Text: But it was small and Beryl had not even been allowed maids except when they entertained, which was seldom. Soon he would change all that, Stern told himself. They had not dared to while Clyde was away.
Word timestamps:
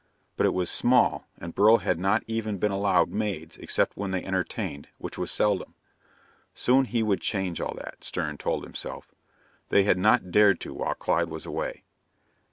But 0.35 0.47
it 0.47 0.53
was 0.55 0.71
small 0.71 1.27
and 1.37 1.53
Beryl 1.53 1.77
had 1.77 1.99
not 1.99 2.23
even 2.25 2.57
been 2.57 2.71
allowed 2.71 3.11
maids 3.11 3.55
except 3.57 3.95
when 3.95 4.09
they 4.09 4.23
entertained, 4.25 4.87
which 4.97 5.15
was 5.19 5.29
seldom. 5.29 5.75
Soon 6.55 6.85
he 6.85 7.03
would 7.03 7.21
change 7.21 7.61
all 7.61 7.75
that, 7.75 8.03
Stern 8.03 8.39
told 8.39 8.63
himself. 8.63 9.13
They 9.69 9.83
had 9.83 9.99
not 9.99 10.31
dared 10.31 10.59
to 10.61 10.73
while 10.73 10.95
Clyde 10.95 11.29
was 11.29 11.45
away. 11.45 11.83